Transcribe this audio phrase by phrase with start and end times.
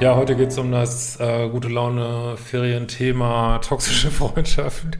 [0.00, 4.92] ja, heute geht es um das äh, gute Laune Ferienthema toxische Freundschaften.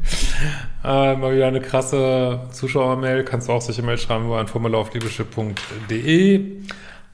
[0.82, 4.80] Äh, mal wieder eine krasse Zuschauermail, kannst du auch solche Mail schreiben über ein Formular
[4.80, 6.62] auf liebeschiff.de.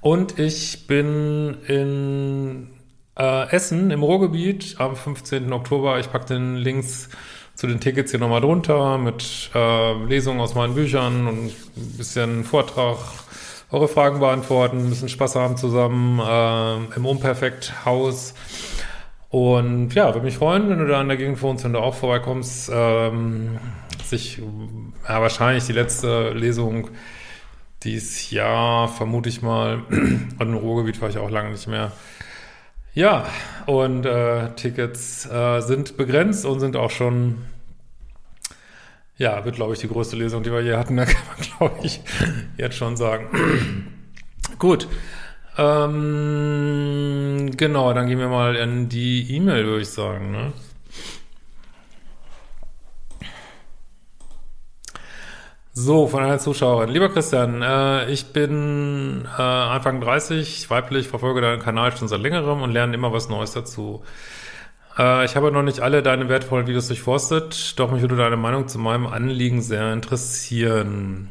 [0.01, 2.71] Und ich bin in
[3.19, 5.53] äh, Essen im Ruhrgebiet am 15.
[5.53, 5.99] Oktober.
[5.99, 7.11] Ich packe den Links
[7.55, 12.45] zu den Tickets hier nochmal drunter mit äh, Lesungen aus meinen Büchern und ein bisschen
[12.45, 12.97] Vortrag,
[13.71, 18.35] eure Fragen beantworten, ein bisschen Spaß haben zusammen äh, im Unperfekt-Haus.
[19.31, 21.95] Und ja, würde mich freuen, wenn du da in der Gegend wohnst, wenn du auch
[21.95, 22.71] vorbeikommst.
[22.73, 23.59] Ähm,
[24.05, 24.41] sich,
[25.09, 26.91] ja, wahrscheinlich die letzte Lesung
[27.83, 29.83] dieses Jahr, vermute ich mal.
[29.91, 31.93] Und im Ruhrgebiet war ich auch lange nicht mehr.
[32.95, 33.27] Ja,
[33.67, 37.39] und äh, Tickets äh, sind begrenzt und sind auch schon,
[39.17, 40.97] ja, wird, glaube ich, die größte Lesung, die wir hier hatten.
[41.05, 42.01] Da kann man, glaube ich,
[42.57, 43.91] jetzt schon sagen.
[44.59, 44.89] Gut.
[45.57, 50.33] Ähm, genau, dann gehen wir mal in die E-Mail, würde ich sagen.
[50.33, 50.53] Ne?
[55.77, 56.89] So, von einer Zuschauerin.
[56.91, 62.63] Lieber Christian, äh, ich bin äh, Anfang 30, weiblich, verfolge deinen Kanal schon seit längerem
[62.63, 64.05] und lerne immer was Neues dazu.
[64.99, 68.69] Äh, ich habe noch nicht alle deine wertvollen Videos durchforstet, doch mich würde deine Meinung
[68.69, 71.31] zu meinem Anliegen sehr interessieren.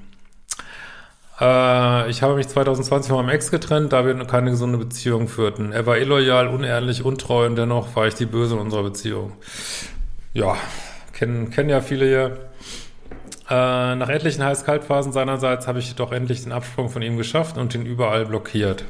[1.40, 5.72] Äh, ich habe mich 2020 von meinem Ex getrennt, da wir keine gesunde Beziehung führten.
[5.72, 9.34] Er war illoyal, unehrlich, untreu und dennoch war ich die Böse in unserer Beziehung.
[10.34, 10.58] Ja,
[11.14, 12.38] kennen, kennen ja viele hier.
[13.50, 17.76] Äh, nach etlichen Heiß-Kalt-Phasen seinerseits habe ich doch endlich den Absprung von ihm geschafft und
[17.76, 18.86] ihn überall blockiert.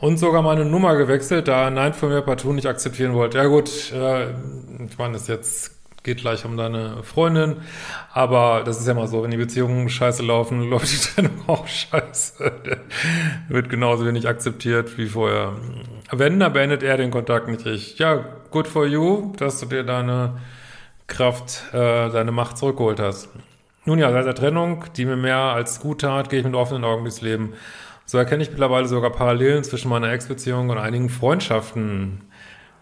[0.00, 3.38] Und sogar meine Nummer gewechselt, da er Nein von mir partout nicht akzeptieren wollte.
[3.38, 4.30] Ja gut, äh,
[4.84, 7.56] ich meine, das jetzt geht gleich um deine Freundin,
[8.12, 11.66] aber das ist ja mal so, wenn die Beziehungen scheiße laufen, läuft die Trennung auch
[11.66, 12.52] scheiße.
[13.48, 15.56] Wird genauso wenig akzeptiert wie vorher.
[16.12, 17.98] Wenn, dann beendet er den Kontakt nicht ich.
[17.98, 20.38] Ja, good for you, dass du dir deine
[21.08, 23.28] Kraft, äh, deine Macht zurückgeholt hast.
[23.84, 26.84] Nun ja, seit der Trennung, die mir mehr als gut tat, gehe ich mit offenen
[26.84, 27.54] Augen durchs Leben.
[28.08, 32.22] So erkenne ich mittlerweile sogar Parallelen zwischen meiner Ex-Beziehung und einigen Freundschaften,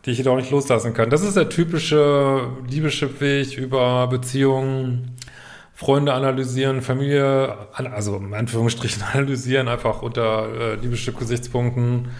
[0.04, 1.10] die ich jedoch nicht loslassen kann.
[1.10, 5.16] Das ist der typische Liebeschip-Weg über Beziehungen,
[5.74, 12.10] Freunde analysieren, Familie, also in Anführungsstrichen analysieren, einfach unter äh, Liebeschip-Gesichtspunkten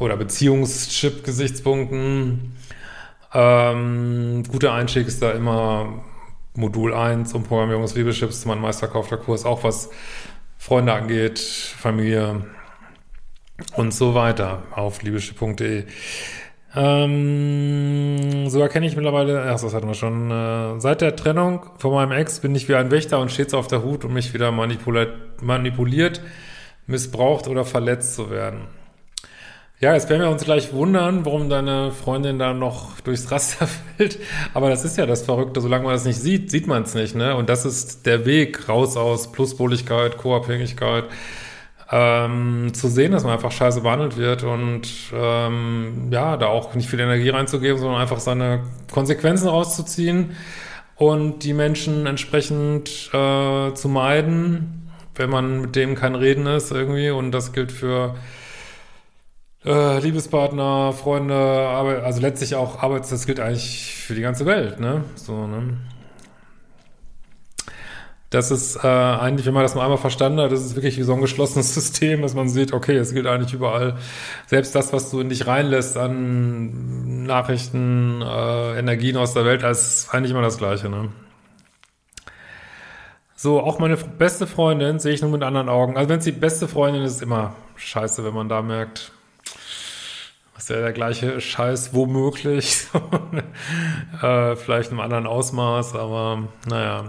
[0.00, 2.56] oder Beziehungschip-Gesichtspunkten.
[3.32, 6.02] Ähm, guter Einstieg ist da immer
[6.56, 9.90] Modul 1 und Programmierung des Liebeschips, mein meistverkaufter Kurs, auch was
[10.64, 12.46] Freunde angeht, Familie
[13.76, 15.84] und so weiter auf liebeschip.de.
[16.74, 21.92] Ähm, so erkenne ich mittlerweile, ach, das hatten wir schon, äh, seit der Trennung von
[21.92, 24.52] meinem Ex bin ich wie ein Wächter und stets auf der Hut, um mich wieder
[24.52, 26.22] manipuliert,
[26.86, 28.62] missbraucht oder verletzt zu werden.
[29.80, 34.18] Ja, jetzt werden wir uns gleich wundern, warum deine Freundin da noch durchs Raster fällt.
[34.54, 35.60] Aber das ist ja das Verrückte.
[35.60, 37.14] Solange man das nicht sieht, sieht man es nicht.
[37.14, 37.36] Ne?
[37.36, 41.04] Und das ist der Weg raus aus Pluspoligkeit, Co-Abhängigkeit.
[41.90, 46.88] Ähm, zu sehen, dass man einfach scheiße behandelt wird und ähm, ja, da auch nicht
[46.88, 50.30] viel Energie reinzugeben, sondern einfach seine Konsequenzen rauszuziehen
[50.96, 57.10] und die Menschen entsprechend äh, zu meiden, wenn man mit dem kein Reden ist irgendwie.
[57.10, 58.14] Und das gilt für
[59.64, 64.80] äh, Liebespartner, Freunde, Arbeit, also letztlich auch Arbeits, das gilt eigentlich für die ganze Welt,
[64.80, 65.04] ne?
[65.16, 65.78] So, ne?
[68.34, 71.04] Das ist äh, eigentlich, wenn man das mal einmal verstanden hat, das ist wirklich wie
[71.04, 73.96] so ein geschlossenes System, dass man sieht, okay, es gilt eigentlich überall.
[74.46, 80.12] Selbst das, was du in dich reinlässt an Nachrichten, äh, Energien aus der Welt, ist
[80.12, 81.10] eigentlich immer das Gleiche, ne?
[83.36, 85.96] So, auch meine beste Freundin sehe ich nur mit anderen Augen.
[85.96, 89.12] Also wenn es die beste Freundin ist, ist immer scheiße, wenn man da merkt,
[90.56, 92.86] ist ja der gleiche Scheiß womöglich.
[94.22, 97.04] äh, vielleicht im anderen Ausmaß, aber naja.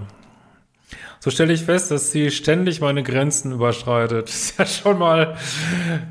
[1.19, 4.29] So stelle ich fest, dass sie ständig meine Grenzen überschreitet.
[4.29, 5.37] Ist ja schon mal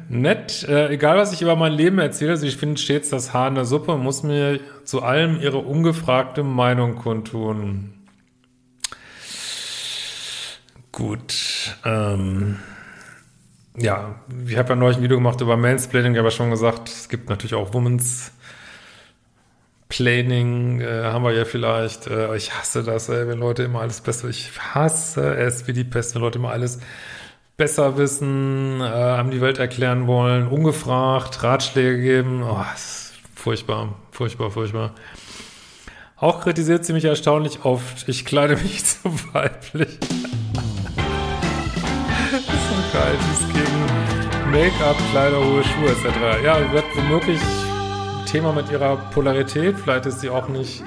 [0.09, 0.65] nett.
[0.69, 3.65] Äh, egal, was ich über mein Leben erzähle, sie findet stets das Haar in der
[3.65, 7.95] Suppe und muss mir zu allem ihre ungefragte Meinung kundtun.
[10.91, 11.77] Gut.
[11.85, 12.59] Ähm
[13.77, 14.15] ja,
[14.47, 17.55] ich habe ja neulich ein Video gemacht über Mansplaining, ja schon gesagt, es gibt natürlich
[17.55, 18.33] auch Women's
[19.89, 22.07] Planning, äh, haben wir ja vielleicht.
[22.07, 25.85] Äh, ich hasse das, ey, wenn Leute immer alles besser, ich hasse es wie die
[25.85, 26.81] Pest, wenn Leute immer alles
[27.57, 32.43] besser wissen, äh, haben die Welt erklären wollen, ungefragt, Ratschläge geben.
[32.43, 34.95] Oh, ist furchtbar, furchtbar, furchtbar.
[36.17, 38.09] Auch kritisiert sie mich erstaunlich oft.
[38.09, 39.99] Ich kleide mich zu weiblich
[42.95, 46.45] Die ist gegen Make-up, Kleider, hohe Schuhe etc.
[46.45, 47.41] Ja, wird womöglich
[48.25, 49.77] Thema mit ihrer Polarität.
[49.81, 50.85] Vielleicht ist sie auch nicht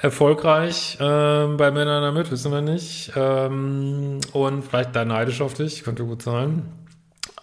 [0.00, 3.12] erfolgreich ähm, bei Männern damit, wissen wir nicht.
[3.16, 6.72] Ähm, und vielleicht da neidisch auf dich, könnte gut sein.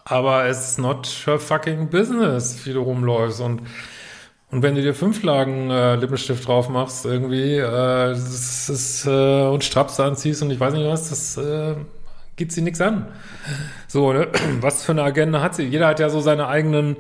[0.06, 3.42] Aber es ist not her fucking business, wie du rumläufst.
[3.42, 3.62] Und,
[4.50, 9.44] und wenn du dir fünf Lagen äh, Lippenstift drauf machst, irgendwie, äh, das ist, äh,
[9.44, 11.76] und Straps anziehst und ich weiß nicht was, das äh,
[12.38, 13.08] geht sie nichts an.
[13.88, 14.30] So, ne?
[14.62, 15.64] was für eine Agenda hat sie?
[15.64, 16.96] Jeder hat ja so seine eigenen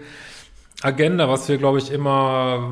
[0.82, 2.70] Agenda, was wir, glaube ich, immer,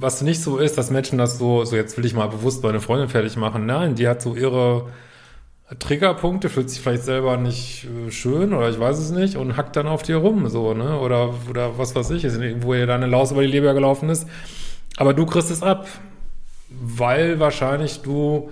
[0.00, 2.80] was nicht so ist, dass Menschen das so, so jetzt will ich mal bewusst meine
[2.80, 3.66] Freundin fertig machen.
[3.66, 4.88] Nein, die hat so ihre
[5.78, 9.74] Triggerpunkte, fühlt sich vielleicht selber nicht äh, schön oder ich weiß es nicht und hackt
[9.76, 10.98] dann auf dir rum, so, ne?
[11.00, 12.24] Oder, oder was weiß ich,
[12.62, 14.28] wo ihr deine Laus über die Leber gelaufen ist.
[14.96, 15.88] Aber du kriegst es ab,
[16.68, 18.50] weil wahrscheinlich du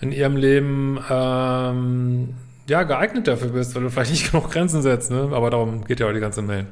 [0.00, 2.34] in ihrem Leben ähm,
[2.68, 5.30] ja, geeignet dafür bist, weil du vielleicht nicht genug Grenzen setzt, ne?
[5.32, 6.66] Aber darum geht ja auch die ganze Mail.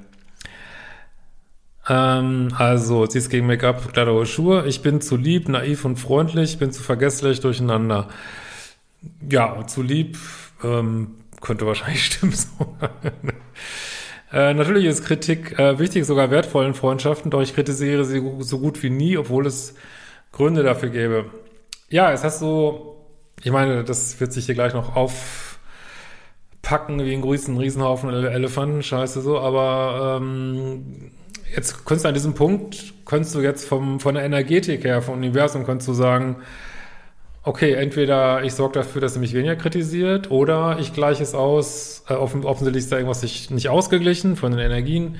[1.88, 4.66] Ähm, also, sie ist gegen Make-up, Kleider oder Schuhe.
[4.66, 8.08] Ich bin zu lieb, naiv und freundlich, bin zu vergesslich, durcheinander.
[9.28, 10.16] Ja, zu lieb,
[10.62, 12.76] ähm, könnte wahrscheinlich stimmen so.
[14.32, 18.60] äh, natürlich ist Kritik äh, wichtig, sogar wertvoll in Freundschaften, doch ich kritisiere sie so
[18.60, 19.74] gut wie nie, obwohl es
[20.30, 21.26] Gründe dafür gäbe.
[21.90, 23.04] Ja, es hast so,
[23.42, 25.51] ich meine, das wird sich hier gleich noch auf
[26.62, 31.10] packen wie ein riesen, Riesenhaufen Elefanten, scheiße so, aber ähm,
[31.54, 35.16] jetzt könntest du an diesem Punkt, könntest du jetzt vom, von der Energetik her, vom
[35.16, 36.36] Universum, könntest du sagen,
[37.42, 42.04] okay, entweder ich sorge dafür, dass er mich weniger kritisiert, oder ich gleiche es aus,
[42.08, 45.18] äh, offen, offensichtlich ist da irgendwas nicht, nicht ausgeglichen von den Energien,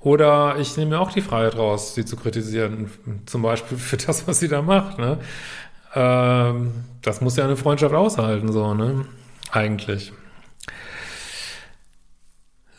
[0.00, 2.90] oder ich nehme mir auch die Freiheit raus, sie zu kritisieren,
[3.26, 5.18] zum Beispiel für das, was sie da macht, ne?
[5.94, 6.72] Ähm,
[7.02, 9.04] das muss ja eine Freundschaft aushalten, so, ne?
[9.50, 10.12] Eigentlich.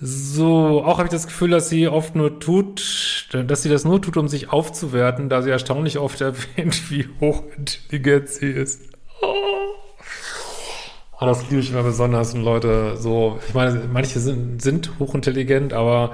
[0.02, 4.02] So, auch habe ich das Gefühl, dass sie oft nur tut, dass sie das nur
[4.02, 8.82] tut, um sich aufzuwerten, da sie erstaunlich oft erwähnt, wie hochintelligent sie ist.
[9.22, 9.36] Oh.
[11.22, 16.12] das liebe ich immer besonders, wenn Leute so, ich meine, manche sind, sind hochintelligent, aber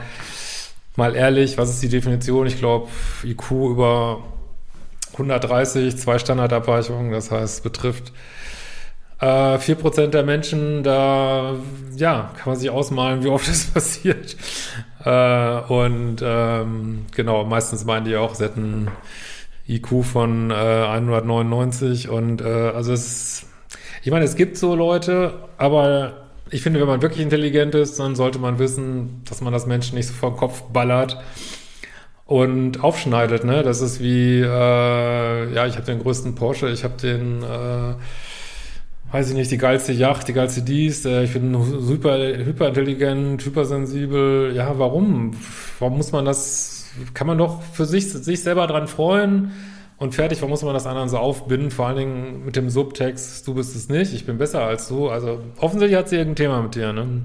[0.96, 2.46] mal ehrlich, was ist die Definition?
[2.46, 2.88] Ich glaube,
[3.24, 4.24] IQ über
[5.14, 8.14] 130, zwei Standardabweichungen, das heißt, betrifft
[9.22, 11.56] äh, 4% der Menschen, da
[11.96, 14.36] ja, kann man sich ausmalen, wie oft das passiert.
[15.06, 18.90] Äh, und ähm, genau, meistens meinen die auch, sie hätten
[19.68, 23.46] IQ von äh, 199 und äh, also es
[24.04, 26.14] ich meine, es gibt so Leute, aber
[26.50, 29.96] ich finde, wenn man wirklich intelligent ist, dann sollte man wissen, dass man das Menschen
[29.96, 31.18] nicht so den Kopf ballert
[32.26, 33.62] und aufschneidet, ne?
[33.62, 37.94] Das ist wie, äh, ja, ich habe den größten Porsche, ich habe den äh,
[39.12, 44.54] weiß ich nicht, die geilste Yacht, die geilste dies, äh, ich bin super, hyperintelligent, hypersensibel.
[44.56, 45.32] Ja, warum?
[45.80, 49.52] Warum muss man das, kann man doch für sich, sich selber dran freuen
[49.98, 51.72] und fertig, warum muss man das anderen so aufbinden?
[51.72, 55.10] Vor allen Dingen mit dem Subtext, du bist es nicht, ich bin besser als du.
[55.10, 57.22] Also offensichtlich hat sie irgendein Thema mit dir, ne?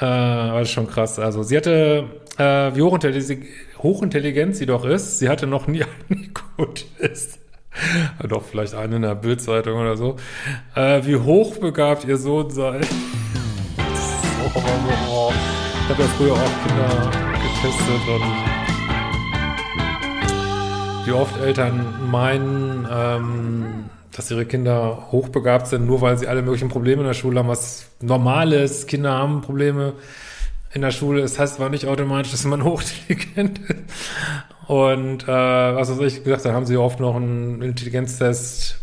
[0.00, 1.18] Äh, ist schon krass.
[1.18, 2.04] Also sie hatte,
[2.38, 6.24] äh, wie hochintelligent, sie doch ist, sie hatte noch nie einen
[6.58, 7.38] Ego-Test.
[8.28, 10.16] Doch, vielleicht eine in der Bildzeitung oder so.
[10.74, 12.80] Äh, wie hochbegabt ihr Sohn sei.
[14.38, 14.60] aber so,
[15.10, 15.32] oh.
[15.84, 18.68] Ich habe ja früher auch Kinder getestet und
[21.06, 26.68] wie oft Eltern meinen, ähm, dass ihre Kinder hochbegabt sind, nur weil sie alle möglichen
[26.68, 29.94] Probleme in der Schule haben, was normales, Kinder haben Probleme
[30.74, 31.22] in der Schule.
[31.22, 33.78] Das heißt aber nicht automatisch, dass man hochintelligent ist.
[34.68, 38.78] Und äh, was weiß ich gesagt, da haben sie oft noch einen Intelligenztest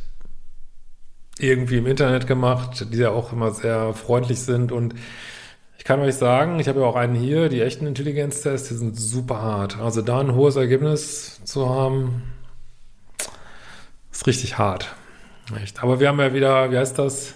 [1.38, 4.96] irgendwie im Internet gemacht, die ja auch immer sehr freundlich sind und
[5.77, 9.00] Ich kann euch sagen, ich habe ja auch einen hier, die echten Intelligenztests, die sind
[9.00, 9.80] super hart.
[9.80, 12.24] Also da ein hohes Ergebnis zu haben,
[14.12, 14.96] ist richtig hart.
[15.62, 15.84] Echt.
[15.84, 17.36] Aber wir haben ja wieder, wie heißt das?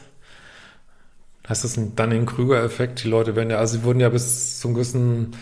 [1.47, 3.03] Heißt das ein Dunning-Krüger-Effekt?
[3.03, 5.35] Die Leute werden ja, also sie wurden ja bis zum gewissen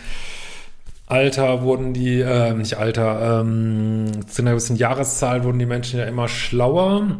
[1.08, 6.04] Alter wurden die, äh, nicht Alter, ähm, zu einer gewissen Jahreszahl wurden die Menschen ja
[6.04, 7.18] immer schlauer.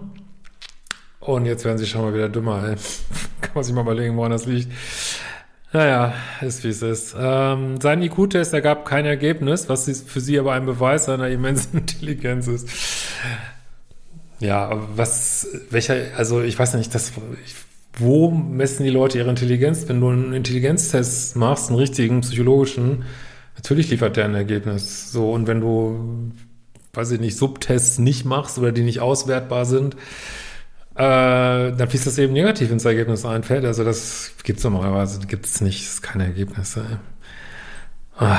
[1.21, 2.62] Und jetzt werden sie schon mal wieder dümmer.
[2.68, 2.76] Ey.
[3.40, 4.71] Kann man sich mal überlegen, woran das liegt.
[5.73, 7.16] Naja, ist wie es ist.
[7.18, 12.47] Ähm, sein IQ-Test ergab kein Ergebnis, was für sie aber ein Beweis seiner immensen Intelligenz
[12.47, 12.68] ist.
[14.40, 17.12] Ja, was, welcher, also ich weiß nicht, das,
[17.45, 17.54] ich,
[17.99, 19.88] wo messen die Leute ihre Intelligenz?
[19.88, 23.04] Wenn du einen Intelligenztest machst, einen richtigen psychologischen,
[23.58, 25.12] natürlich liefert der ein Ergebnis.
[25.12, 26.32] So, und wenn du,
[26.94, 29.94] weiß ich nicht, Subtests nicht machst oder die nicht auswertbar sind,
[30.94, 33.42] äh, dann fließt das eben negativ ins Ergebnis ein.
[33.42, 33.64] Fällt.
[33.64, 37.00] Also das gibt's normalerweise, gibt's nicht, ist keine Ergebnisse.
[38.16, 38.38] Ah,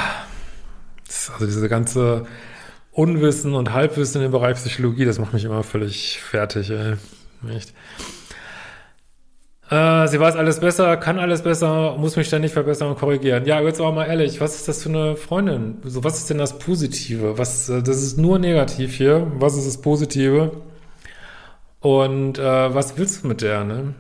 [1.33, 2.25] also diese ganze
[2.91, 6.95] Unwissen und Halbwissen im Bereich Psychologie, das macht mich immer völlig fertig, ey.
[7.49, 7.73] Echt.
[9.69, 13.45] Äh, sie weiß alles besser, kann alles besser, muss mich ständig verbessern und korrigieren.
[13.45, 15.77] Ja, jetzt aber mal ehrlich, was ist das für eine Freundin?
[15.83, 17.37] So, was ist denn das Positive?
[17.37, 19.27] Was, äh, das ist nur negativ hier.
[19.37, 20.51] Was ist das Positive?
[21.81, 23.93] Und äh, was willst du mit der, ne?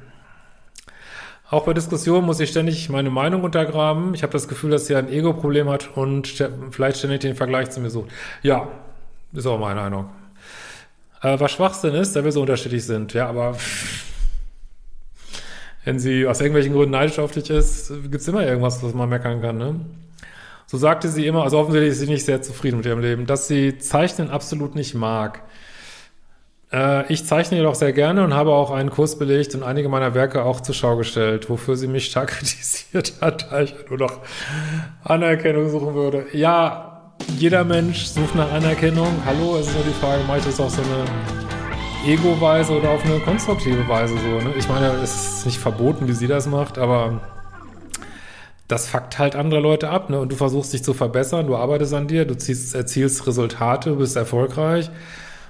[1.51, 4.13] Auch bei Diskussionen muss ich ständig meine Meinung untergraben.
[4.13, 6.27] Ich habe das Gefühl, dass sie ein Ego-Problem hat und
[6.71, 8.09] vielleicht ständig den Vergleich zu mir sucht.
[8.43, 8.67] Ja,
[9.33, 10.09] ist auch meine Meinung.
[11.21, 13.13] Äh, was Schwachsinn ist, da wir so unterschiedlich sind.
[13.13, 13.55] Ja, aber
[15.89, 19.41] wenn sie aus irgendwelchen Gründen neidisch auf dich ist, gibt's immer irgendwas, was man meckern
[19.41, 19.57] kann.
[19.57, 19.79] Ne?
[20.67, 23.47] So sagte sie immer, also offensichtlich ist sie nicht sehr zufrieden mit ihrem Leben, dass
[23.47, 25.41] sie Zeichnen absolut nicht mag.
[26.71, 30.13] Äh, ich zeichne jedoch sehr gerne und habe auch einen Kurs belegt und einige meiner
[30.13, 34.19] Werke auch zur Schau gestellt, wofür sie mich stark kritisiert hat, da ich nur noch
[35.03, 36.27] Anerkennung suchen würde.
[36.33, 39.11] Ja, jeder Mensch sucht nach Anerkennung.
[39.25, 41.58] Hallo, es ist nur die Frage, mache ich das auf so eine
[42.05, 44.47] Ego-Weise oder auf eine konstruktive Weise so.
[44.47, 44.53] Ne?
[44.57, 47.19] Ich meine, es ist nicht verboten, wie sie das macht, aber
[48.69, 50.19] das fuckt halt andere Leute ab, ne?
[50.19, 53.97] Und du versuchst dich zu verbessern, du arbeitest an dir, du ziehst, erzielst Resultate, du
[53.97, 54.89] bist erfolgreich.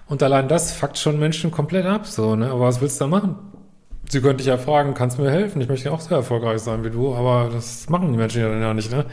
[0.08, 2.50] Und allein das fuckt schon Menschen komplett ab, so, ne?
[2.50, 3.36] Aber was willst du da machen?
[4.10, 5.62] Sie könnte dich ja fragen, kannst du mir helfen?
[5.62, 8.50] Ich möchte ja auch so erfolgreich sein wie du, aber das machen die Menschen ja
[8.50, 9.06] dann ja nicht, ne?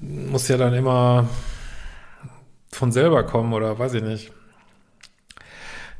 [0.00, 1.26] Muss ja dann immer
[2.70, 4.32] von selber kommen oder weiß ich nicht.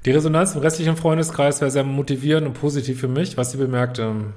[0.04, 4.32] Die Resonanz im restlichen Freundeskreis wäre sehr motivierend und positiv für mich, was sie bemerkte.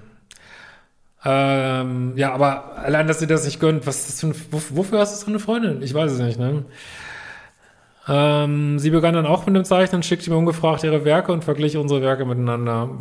[1.25, 4.35] Ähm, ja, aber allein, dass sie das nicht gönnt, was ist das für ein,
[4.71, 5.81] wofür hast du so eine Freundin?
[5.81, 6.65] Ich weiß es nicht, ne?
[8.09, 11.77] Ähm, sie begann dann auch mit dem Zeichnen, schickte mir ungefragt ihre Werke und verglich
[11.77, 12.89] unsere Werke miteinander.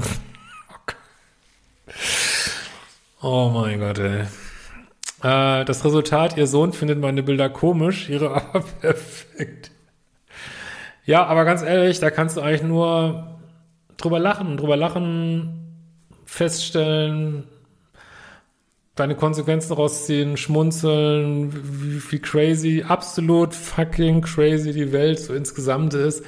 [3.23, 4.21] oh mein Gott, ey.
[5.25, 9.72] Äh, das Resultat, ihr Sohn findet meine Bilder komisch, ihre aber perfekt.
[11.05, 13.41] Ja, aber ganz ehrlich, da kannst du eigentlich nur
[13.97, 15.63] drüber lachen, drüber lachen,
[16.25, 17.45] feststellen,
[18.95, 26.25] deine Konsequenzen rausziehen, schmunzeln, wie, wie crazy, absolut fucking crazy die Welt so insgesamt ist.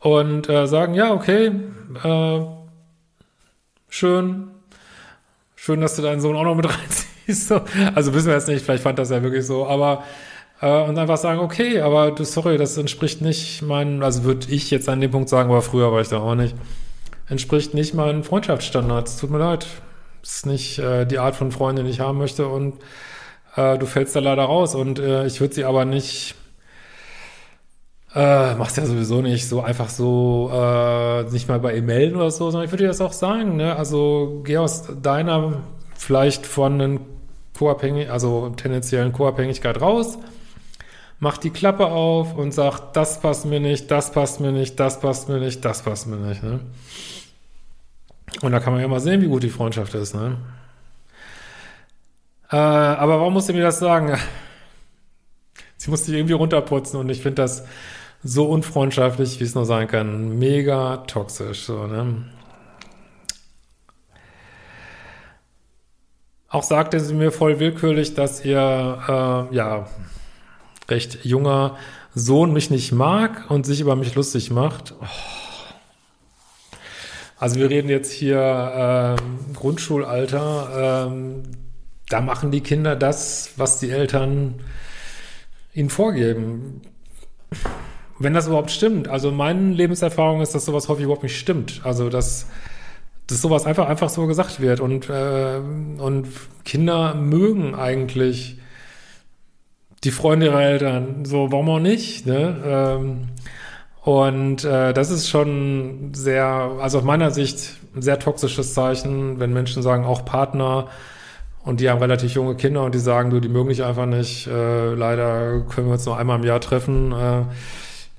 [0.00, 1.52] Und äh, sagen, ja, okay,
[2.02, 2.40] äh,
[3.88, 4.50] schön,
[5.56, 7.48] schön, dass du deinen Sohn auch noch mit reinziehst.
[7.48, 7.60] So.
[7.94, 10.04] Also wissen wir jetzt nicht, vielleicht fand das ja wirklich so, aber
[10.60, 14.70] äh, und einfach sagen, okay, aber du, sorry, das entspricht nicht meinen, also würde ich
[14.70, 16.54] jetzt an dem Punkt sagen, aber früher war ich da auch nicht,
[17.28, 19.16] entspricht nicht meinen Freundschaftsstandards.
[19.16, 19.66] Tut mir leid,
[20.22, 22.74] ist nicht äh, die Art von Freundin, die ich haben möchte und
[23.56, 26.34] äh, du fällst da leider raus und äh, ich würde sie aber nicht
[28.14, 32.30] äh, machst ja sowieso nicht so einfach so äh, nicht mal bei ihr melden oder
[32.30, 33.76] so, sondern ich würde dir das auch sagen, ne?
[33.76, 35.60] Also geh aus deiner
[35.94, 37.00] vielleicht von einen
[37.56, 40.18] Co-abhängig, also tendenziellen Co-Abhängigkeit raus,
[41.18, 45.00] mach die Klappe auf und sag, das passt mir nicht, das passt mir nicht, das
[45.00, 46.60] passt mir nicht, das passt mir nicht, ne?
[48.42, 50.36] Und da kann man ja mal sehen, wie gut die Freundschaft ist, ne?
[52.50, 54.16] Äh, aber warum musste mir das sagen?
[55.76, 57.64] Sie musste sich irgendwie runterputzen und ich finde das
[58.22, 60.38] so unfreundschaftlich, wie es nur sein kann.
[60.38, 62.24] Mega toxisch, so, ne?
[66.50, 69.86] Auch sagte sie mir voll willkürlich, dass ihr, äh, ja,
[70.88, 71.76] recht junger
[72.14, 74.94] Sohn mich nicht mag und sich über mich lustig macht.
[75.00, 75.06] Oh.
[77.38, 81.06] Also wir reden jetzt hier ähm, Grundschulalter.
[81.08, 81.42] Ähm,
[82.08, 84.54] da machen die Kinder das, was die Eltern
[85.74, 86.82] ihnen vorgeben.
[88.18, 89.06] Wenn das überhaupt stimmt.
[89.06, 91.82] Also meine Lebenserfahrung ist, dass sowas häufig überhaupt nicht stimmt.
[91.84, 92.48] Also dass
[93.28, 94.80] dass sowas einfach, einfach so gesagt wird.
[94.80, 95.60] Und, äh,
[95.98, 96.28] und
[96.64, 98.58] Kinder mögen eigentlich
[100.04, 101.24] die Freunde ihrer Eltern.
[101.24, 102.26] So, warum auch nicht?
[102.26, 102.56] Ne?
[102.64, 103.28] Ähm,
[104.02, 106.44] und äh, das ist schon sehr,
[106.80, 110.88] also aus meiner Sicht ein sehr toxisches Zeichen, wenn Menschen sagen, auch Partner,
[111.64, 114.46] und die haben relativ junge Kinder und die sagen, du, die mögen dich einfach nicht.
[114.46, 117.12] Äh, leider können wir uns nur einmal im Jahr treffen.
[117.12, 117.42] Äh,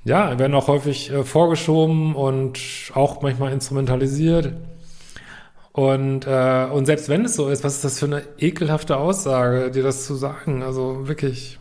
[0.03, 2.59] ja, werden auch häufig äh, vorgeschoben und
[2.93, 4.53] auch manchmal instrumentalisiert.
[5.71, 9.71] Und, äh, und selbst wenn es so ist, was ist das für eine ekelhafte Aussage,
[9.71, 10.61] dir das zu sagen?
[10.61, 11.58] Also wirklich.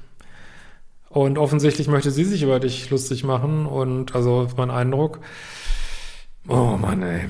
[1.19, 5.19] Und offensichtlich möchte sie sich über dich lustig machen und also mein Eindruck.
[6.47, 7.25] Oh Mann, ey.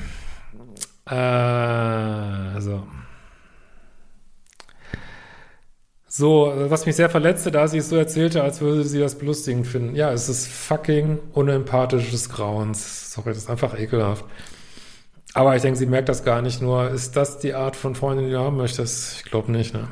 [1.07, 1.15] Äh,
[2.55, 2.87] also.
[6.07, 9.67] So, was mich sehr verletzte, da sie es so erzählte, als würde sie das belustigend
[9.67, 9.95] finden.
[9.95, 13.15] Ja, es ist fucking unempathisches Grauens.
[13.15, 14.27] Sorry, das ist einfach ekelhaft.
[15.33, 16.91] Aber ich denke, sie merkt das gar nicht nur.
[16.91, 19.21] Ist das die Art von Freundin, die du haben möchtest?
[19.21, 19.89] Ich glaube nicht, ne?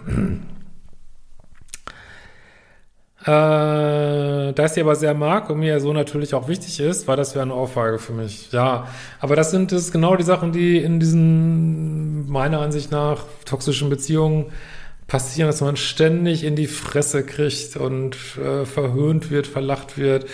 [3.27, 7.17] Äh, da ich sie aber sehr mag und mir so natürlich auch wichtig ist, war
[7.17, 8.53] das ja eine Aufweige für mich.
[8.53, 8.87] Ja,
[9.19, 14.53] aber das sind das genau die Sachen, die in diesen, meiner Ansicht nach, toxischen Beziehungen
[15.09, 20.27] passieren, dass man ständig in die Fresse kriegt und äh, verhöhnt wird, verlacht wird,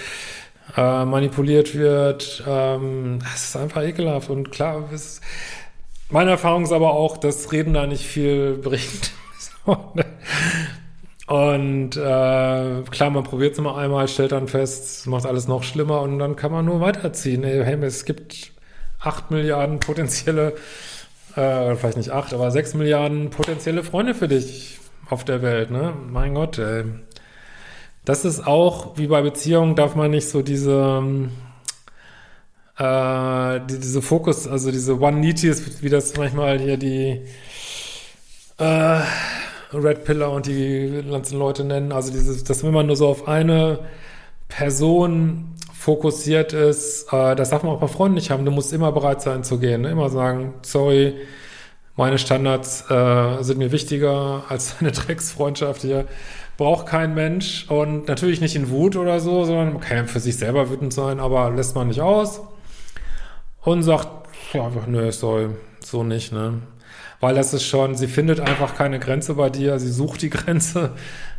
[0.76, 2.44] äh, manipuliert wird.
[2.46, 4.28] Ähm, das ist einfach ekelhaft.
[4.28, 5.22] Und klar, ist,
[6.10, 9.12] meine Erfahrung ist aber auch, dass Reden da nicht viel bringt.
[11.26, 16.02] und äh, klar, man probiert es immer einmal, stellt dann fest, macht alles noch schlimmer
[16.02, 17.44] und dann kann man nur weiterziehen.
[17.44, 18.52] Hey, es gibt
[19.00, 20.54] acht Milliarden potenzielle
[21.36, 25.94] äh, vielleicht nicht acht, aber sechs Milliarden potenzielle Freunde für dich auf der Welt, ne?
[26.10, 26.84] Mein Gott, ey.
[28.04, 31.02] Das ist auch, wie bei Beziehungen, darf man nicht so diese,
[32.76, 37.22] äh, die, diese Fokus, also diese One Neaties, wie das manchmal hier die
[38.58, 39.00] äh,
[39.72, 43.28] Red Pillar und die ganzen Leute nennen, also dieses, dass wenn man nur so auf
[43.28, 43.80] eine
[44.48, 48.44] Person fokussiert ist, äh, das darf man auch bei Freunden nicht haben.
[48.44, 49.82] Du musst immer bereit sein zu gehen.
[49.82, 49.90] Ne?
[49.90, 51.14] Immer sagen, sorry,
[51.96, 56.06] meine Standards äh, sind mir wichtiger als eine Drecksfreundschaft hier.
[56.56, 60.70] Braucht kein Mensch und natürlich nicht in Wut oder so, sondern kann für sich selber
[60.70, 62.40] wütend sein, aber lässt man nicht aus
[63.62, 64.08] und sagt,
[64.52, 65.48] ja, einfach, nö, sorry,
[65.80, 66.60] so nicht, ne?
[67.20, 70.90] Weil das ist schon, sie findet einfach keine Grenze bei dir, sie sucht die Grenze,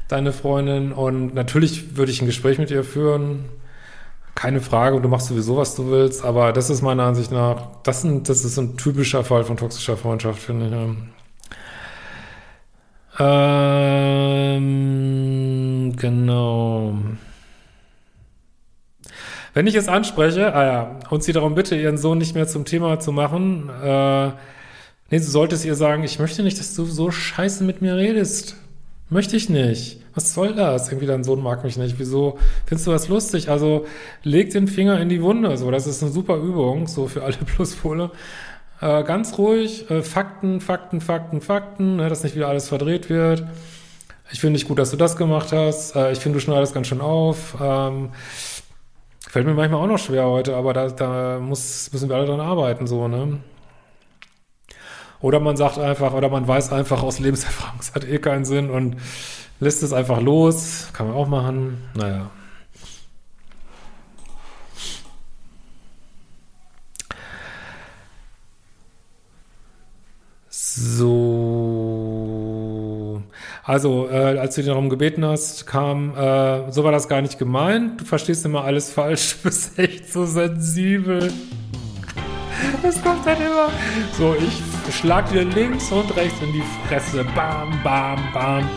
[0.08, 3.46] deine Freundin, und natürlich würde ich ein Gespräch mit ihr führen,
[4.36, 8.02] keine Frage, du machst sowieso, was du willst, aber das ist meiner Ansicht nach, das,
[8.02, 10.74] sind, das ist ein typischer Fall von toxischer Freundschaft, finde ich.
[13.20, 13.94] Ähm,
[15.96, 16.98] genau.
[19.54, 22.66] Wenn ich es anspreche, ah ja, und sie darum bitte, ihren Sohn nicht mehr zum
[22.66, 24.32] Thema zu machen, äh,
[25.14, 28.56] nee, du solltest ihr sagen, ich möchte nicht, dass du so scheiße mit mir redest.
[29.10, 30.00] Möchte ich nicht.
[30.16, 30.88] Was soll das?
[30.88, 32.00] Irgendwie dein Sohn mag mich nicht.
[32.00, 33.48] Wieso findest du das lustig?
[33.50, 33.86] Also
[34.24, 35.56] leg den Finger in die Wunde.
[35.56, 38.10] So, das ist eine super Übung, so für alle Pluspole.
[38.82, 43.46] Äh, ganz ruhig, äh, Fakten, Fakten, Fakten, Fakten, ne, dass nicht wieder alles verdreht wird.
[44.32, 45.96] Ich finde nicht gut, dass du das gemacht hast.
[45.96, 47.56] Äh, ich finde, du schneidest ganz schön auf.
[47.62, 48.10] Ähm,
[49.30, 52.40] fällt mir manchmal auch noch schwer heute, aber da, da muss, müssen wir alle dran
[52.40, 53.38] arbeiten, so, ne?
[55.24, 58.70] Oder man sagt einfach, oder man weiß einfach aus Lebenserfahrung, es hat eh keinen Sinn
[58.70, 58.98] und
[59.62, 60.90] lässt es einfach los.
[60.92, 61.78] Kann man auch machen.
[61.96, 62.30] Naja.
[70.50, 71.14] So.
[73.64, 77.40] Also, äh, als du dich darum gebeten hast, kam, äh, so war das gar nicht
[77.40, 78.02] gemeint.
[78.02, 81.32] Du verstehst immer alles falsch, du bist echt so sensibel.
[82.82, 83.70] Das kommt dann immer.
[84.18, 87.24] So, ich schlag dir links und rechts in die Fresse.
[87.36, 88.70] Bam, bam, bam.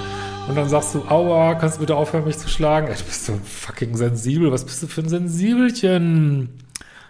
[0.48, 2.88] Und dann sagst du, aua, kannst du bitte aufhören, mich zu schlagen?
[2.88, 4.52] Ey, du bist so fucking sensibel.
[4.52, 6.62] Was bist du für ein Sensibelchen?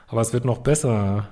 [0.08, 1.28] Aber es wird noch besser.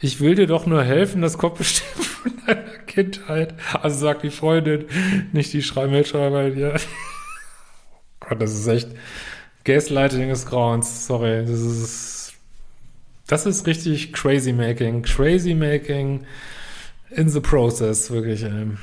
[0.00, 3.54] Ich will dir doch nur helfen, das kommt bestimmt von deiner Kindheit.
[3.80, 4.86] Also sagt die Freundin,
[5.32, 6.74] nicht die Schreibmailschreiber dir.
[8.20, 8.88] Gott, das ist echt
[9.64, 11.06] Gaslighting des Grauens.
[11.06, 12.21] Sorry, das ist
[13.32, 15.00] das ist richtig crazy making.
[15.00, 16.26] Crazy making
[17.08, 18.42] in the process, wirklich.
[18.42, 18.76] Ähm.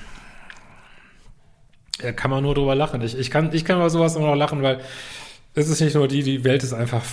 [2.01, 2.99] Ja, kann man nur drüber lachen.
[3.03, 4.79] Ich, ich, kann, ich kann über sowas immer noch lachen, weil
[5.53, 7.03] es ist nicht nur die, die Welt ist einfach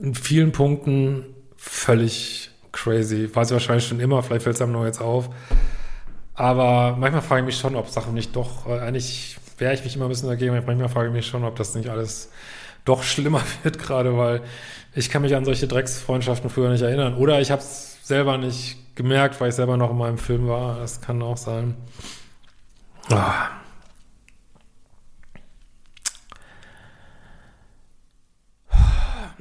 [0.00, 1.26] in vielen Punkten
[1.58, 3.28] völlig crazy.
[3.34, 5.28] War sie wahrscheinlich schon immer, vielleicht fällt es einem nur jetzt auf.
[6.32, 9.94] Aber manchmal frage ich mich schon, ob Sachen nicht doch, äh, eigentlich wehre ich mich
[9.94, 12.30] immer ein bisschen dagegen, manchmal frage ich mich schon, ob das nicht alles
[12.86, 14.40] doch schlimmer wird gerade, weil
[14.94, 17.16] ich kann mich an solche Drecksfreundschaften früher nicht erinnern.
[17.16, 20.78] Oder ich habe es selber nicht gemerkt, weil ich selber noch in meinem Film war.
[20.78, 21.76] Das kann auch sein.
[23.10, 23.48] Ah.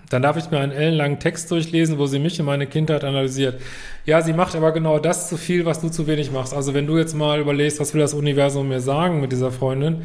[0.09, 3.61] Dann darf ich mir einen ellenlangen Text durchlesen, wo sie mich und meine Kindheit analysiert.
[4.05, 6.53] Ja, sie macht aber genau das zu viel, was du zu wenig machst.
[6.53, 10.01] Also wenn du jetzt mal überlegst, was will das Universum mir sagen mit dieser Freundin,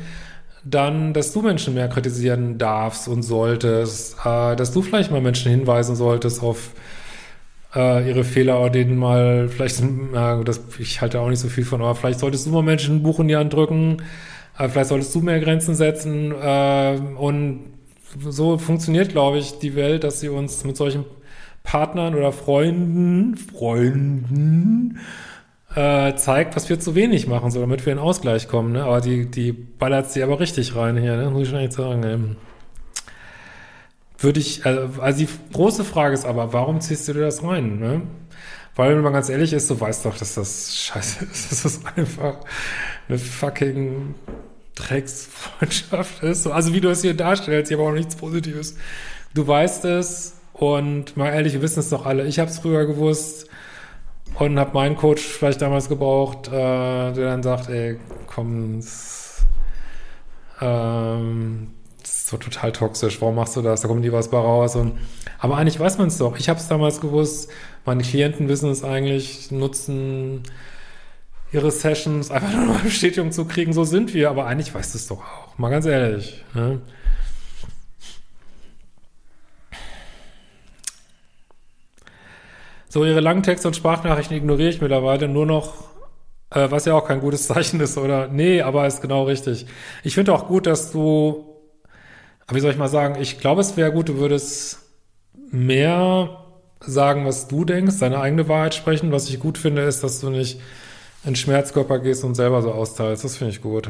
[0.64, 5.50] dann, dass du Menschen mehr kritisieren darfst und solltest, äh, dass du vielleicht mal Menschen
[5.50, 6.70] hinweisen solltest auf
[7.74, 11.64] äh, ihre Fehler oder denen mal vielleicht, ja, das, ich halte auch nicht so viel
[11.64, 13.98] von, aber vielleicht solltest du mal Menschen ein Buch in die Hand drücken,
[14.58, 17.74] äh, vielleicht solltest du mehr Grenzen setzen äh, und
[18.20, 21.04] so funktioniert, glaube ich, die Welt, dass sie uns mit solchen
[21.64, 24.98] Partnern oder Freunden, Freunden,
[25.74, 28.72] äh, zeigt, was wir zu wenig machen, so damit wir in Ausgleich kommen.
[28.72, 28.84] Ne?
[28.84, 31.30] Aber die, die ballert sie aber richtig rein hier, ne?
[31.30, 32.02] muss ich schon echt sagen.
[32.04, 32.18] Ey.
[34.18, 37.80] Würde ich, also, also die große Frage ist aber, warum ziehst du dir das rein?
[37.80, 38.02] Ne?
[38.76, 41.50] Weil, wenn man ganz ehrlich ist, du weißt doch, dass das scheiße ist.
[41.50, 42.36] Das ist einfach
[43.08, 44.14] eine fucking
[44.74, 46.46] Drecksfreundschaft ist.
[46.46, 48.76] Also wie du es hier darstellst, ich habe auch nichts Positives.
[49.34, 52.26] Du weißt es und mal ehrlich, wir wissen es doch alle.
[52.26, 53.48] Ich habe es früher gewusst
[54.38, 59.44] und habe meinen Coach vielleicht damals gebraucht, äh, der dann sagt, ey, komm, das,
[60.60, 61.68] ähm,
[62.02, 63.82] das ist so total toxisch, warum machst du das?
[63.82, 64.76] Da kommt nie was bei raus.
[64.76, 64.98] Und,
[65.38, 66.36] aber eigentlich weiß man es doch.
[66.38, 67.50] Ich habe es damals gewusst,
[67.84, 70.42] meine Klienten wissen es eigentlich, nutzen
[71.52, 74.98] ihre Sessions, einfach nur eine Bestätigung zu kriegen, so sind wir, aber eigentlich weißt du
[74.98, 76.44] es doch auch, mal ganz ehrlich.
[76.54, 76.80] Ne?
[82.94, 85.88] So, ihre langen Texte und Sprachnachrichten ignoriere ich mittlerweile nur noch,
[86.50, 88.28] äh, was ja auch kein gutes Zeichen ist, oder?
[88.28, 89.66] Nee, aber ist genau richtig.
[90.04, 91.44] Ich finde auch gut, dass du,
[92.52, 94.78] wie soll ich mal sagen, ich glaube, es wäre gut, du würdest
[95.50, 96.44] mehr
[96.78, 99.10] sagen, was du denkst, deine eigene Wahrheit sprechen.
[99.10, 100.60] Was ich gut finde, ist, dass du nicht
[101.24, 103.24] in Schmerzkörper gehst und selber so austeilst.
[103.24, 103.88] Das finde ich gut.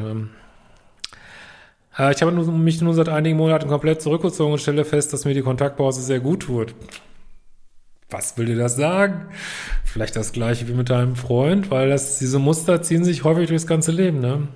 [1.98, 5.34] Äh, ich habe mich nun seit einigen Monaten komplett zurückgezogen und stelle fest, dass mir
[5.34, 6.74] die Kontaktpause sehr gut tut.
[8.10, 9.28] Was will dir das sagen?
[9.84, 13.66] Vielleicht das gleiche wie mit deinem Freund, weil das, diese Muster ziehen sich häufig durchs
[13.66, 14.48] ganze Leben, ne?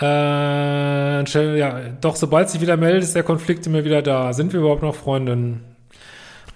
[0.00, 1.24] Äh,
[1.58, 4.32] ja, doch sobald sich wieder meldet, ist der Konflikt immer wieder da.
[4.32, 5.64] Sind wir überhaupt noch Freundinnen?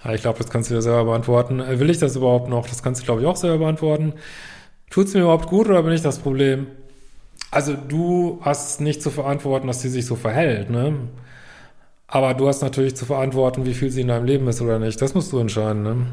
[0.05, 1.61] Ja, ich glaube, das kannst du dir selber beantworten.
[1.61, 2.69] Äh, will ich das überhaupt noch?
[2.69, 4.15] Das kannst du, glaube ich, auch selber beantworten.
[4.91, 6.67] Tut es mir überhaupt gut oder bin ich das Problem?
[7.51, 10.95] Also du hast nicht zu verantworten, dass sie sich so verhält, ne?
[12.13, 15.01] Aber du hast natürlich zu verantworten, wie viel sie in deinem Leben ist oder nicht.
[15.01, 16.07] Das musst du entscheiden, ne?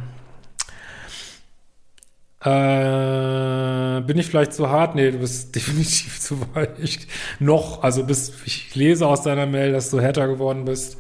[2.40, 4.94] Äh, bin ich vielleicht zu hart?
[4.94, 7.08] Nee, du bist definitiv zu weich.
[7.40, 10.98] Noch, also bis, ich lese aus deiner Mail, dass du härter geworden bist.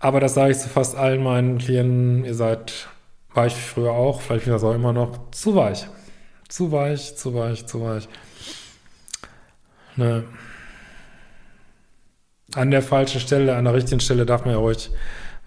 [0.00, 2.88] Aber das sage ich zu fast allen meinen Klienten, ihr seid
[3.34, 5.86] weich früher auch, vielleicht wieder so immer noch, zu weich.
[6.48, 8.08] Zu weich, zu weich, zu weich.
[9.96, 10.24] Ne.
[12.58, 14.90] An der falschen Stelle, an der richtigen Stelle darf man ja ruhig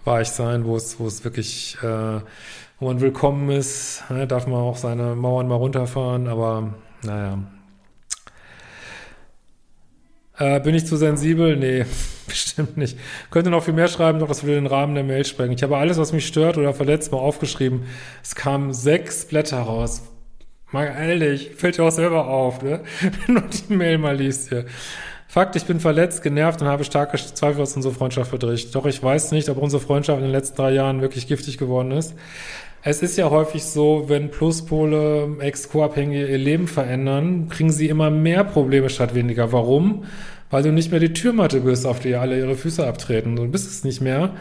[0.06, 2.20] weich sein, wo es, wo es wirklich, äh,
[2.80, 6.72] wo man willkommen ist, ne, darf man auch seine Mauern mal runterfahren, aber
[7.02, 7.36] naja.
[10.38, 11.58] Äh, bin ich zu sensibel?
[11.58, 11.84] Nee.
[12.26, 12.98] Bestimmt nicht.
[13.30, 15.52] Könnte noch viel mehr schreiben, doch das würde den Rahmen der Mail sprengen.
[15.52, 17.82] Ich habe alles, was mich stört oder verletzt, mal aufgeschrieben.
[18.22, 20.00] Es kamen sechs Blätter raus.
[20.70, 22.80] Mal ehrlich, fällt dir auch selber auf, ne?
[23.26, 24.64] Wenn du die Mail mal liest hier.
[25.32, 28.74] Fakt, ich bin verletzt, genervt und habe starke Zweifel, was unsere Freundschaft betrifft.
[28.74, 31.90] Doch ich weiß nicht, ob unsere Freundschaft in den letzten drei Jahren wirklich giftig geworden
[31.90, 32.14] ist.
[32.82, 38.44] Es ist ja häufig so, wenn Pluspole, Ex-Co-Abhängige ihr Leben verändern, kriegen sie immer mehr
[38.44, 39.52] Probleme statt weniger.
[39.52, 40.04] Warum?
[40.52, 43.34] weil du nicht mehr die Türmatte bist, auf die alle ihre Füße abtreten.
[43.36, 44.32] Du bist es nicht mehr.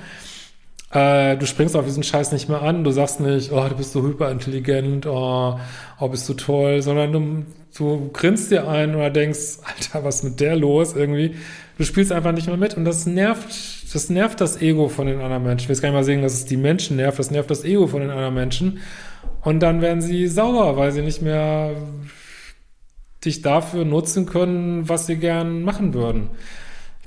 [0.91, 2.83] Äh, du springst auf diesen Scheiß nicht mehr an.
[2.83, 5.59] Du sagst nicht, oh, du bist so hyperintelligent, oh,
[5.99, 7.45] oh bist du toll, sondern du,
[7.77, 11.35] du grinst dir ein oder denkst, Alter, was ist mit der los irgendwie?
[11.77, 15.21] Du spielst einfach nicht mehr mit und das nervt, das nervt das Ego von den
[15.21, 15.63] anderen Menschen.
[15.63, 17.63] Ich will jetzt gar nicht mal sagen, dass es die Menschen nervt, das nervt das
[17.63, 18.79] Ego von den anderen Menschen.
[19.43, 21.71] Und dann werden sie sauer, weil sie nicht mehr
[23.23, 26.29] dich dafür nutzen können, was sie gern machen würden.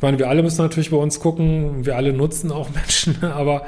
[0.05, 3.65] Ich meine, wir alle müssen natürlich bei uns gucken, wir alle nutzen auch Menschen, aber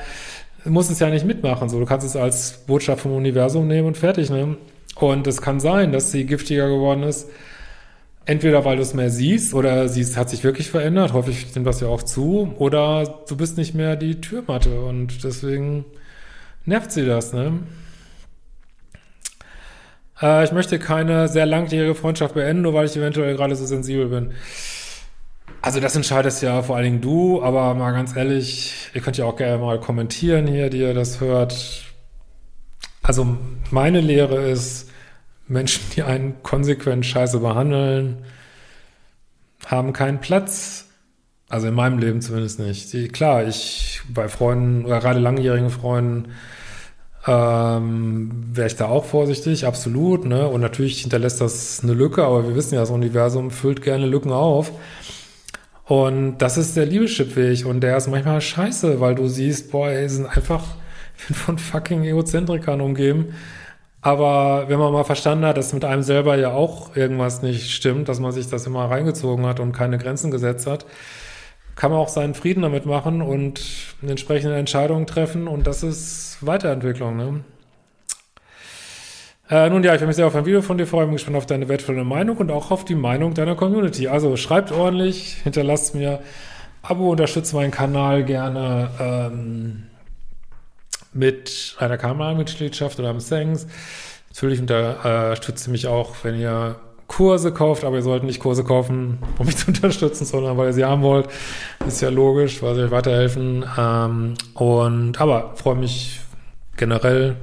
[0.64, 1.70] du musst es ja nicht mitmachen.
[1.70, 4.58] So, du kannst es als Botschaft vom Universum nehmen und fertig nehmen.
[4.96, 7.30] Und es kann sein, dass sie giftiger geworden ist.
[8.26, 11.80] Entweder weil du es mehr siehst oder sie hat sich wirklich verändert, häufig nimmt das
[11.80, 15.86] ja auch zu, oder du bist nicht mehr die Türmatte und deswegen
[16.66, 17.60] nervt sie das, ne?
[20.20, 24.08] Äh, ich möchte keine sehr langjährige Freundschaft beenden, nur weil ich eventuell gerade so sensibel
[24.08, 24.34] bin.
[25.66, 29.24] Also das entscheidest ja vor allen Dingen du, aber mal ganz ehrlich, ihr könnt ja
[29.24, 31.82] auch gerne mal kommentieren hier, die ihr das hört.
[33.02, 33.36] Also
[33.72, 34.88] meine Lehre ist,
[35.48, 38.18] Menschen, die einen konsequent scheiße behandeln,
[39.66, 40.86] haben keinen Platz.
[41.48, 42.92] Also in meinem Leben zumindest nicht.
[42.92, 46.28] Die, klar, ich bei Freunden oder gerade langjährigen Freunden
[47.26, 50.26] ähm, wäre ich da auch vorsichtig, absolut.
[50.26, 50.46] Ne?
[50.46, 54.30] Und natürlich hinterlässt das eine Lücke, aber wir wissen ja, das Universum füllt gerne Lücken
[54.30, 54.70] auf.
[55.86, 60.08] Und das ist der Liebeschipweg und der ist manchmal scheiße, weil du siehst, boah, ey,
[60.08, 60.64] sind einfach
[61.16, 63.34] von fucking Egozentrikern umgeben.
[64.02, 68.08] Aber wenn man mal verstanden hat, dass mit einem selber ja auch irgendwas nicht stimmt,
[68.08, 70.86] dass man sich das immer reingezogen hat und keine Grenzen gesetzt hat,
[71.76, 73.60] kann man auch seinen Frieden damit machen und
[74.02, 77.16] eine entsprechende Entscheidungen treffen und das ist Weiterentwicklung.
[77.16, 77.44] Ne?
[79.48, 81.36] Äh, nun ja, ich will mich sehr auf ein Video von dir freuen, bin gespannt
[81.36, 84.08] auf deine wertvolle Meinung und auch auf die Meinung deiner Community.
[84.08, 86.20] Also schreibt ordentlich, hinterlasst mir
[86.82, 89.84] Abo, unterstützt meinen Kanal gerne ähm,
[91.12, 93.66] mit einer Kanalmitgliedschaft oder einem Thanks.
[94.30, 99.18] Natürlich unterstützt ihr mich auch, wenn ihr Kurse kauft, aber ihr sollt nicht Kurse kaufen,
[99.38, 101.28] um mich zu unterstützen, sondern weil ihr sie haben wollt.
[101.86, 103.64] Ist ja logisch, weil sie euch weiterhelfen.
[103.78, 106.20] Ähm, und aber freue mich
[106.76, 107.36] generell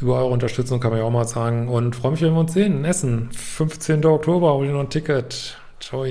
[0.00, 1.68] über eure Unterstützung, kann man ja auch mal sagen.
[1.68, 3.30] Und freue mich, wenn wir uns sehen Essen.
[3.32, 4.04] 15.
[4.04, 5.56] Oktober, hol dir noch ein Ticket.
[5.80, 6.04] Ciao.